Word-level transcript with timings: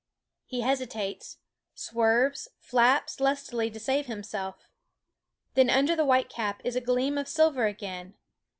He 0.47 0.61
hesitates, 0.61 1.37
swerves, 1.75 2.47
flaps 2.59 3.19
lustily 3.19 3.69
to 3.69 3.79
save 3.79 4.07
himself. 4.07 4.55
Then 5.53 5.69
under 5.69 5.95
the 5.95 6.05
whitecap 6.05 6.59
is 6.63 6.75
a 6.75 6.81
gleam 6.81 7.19
of 7.19 7.27
silver 7.27 7.67
again. 7.67 8.15